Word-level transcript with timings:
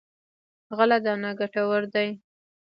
غله 0.77 0.97
دانه 1.05 1.29
کلتور 1.39 1.81
دی. 1.93 2.09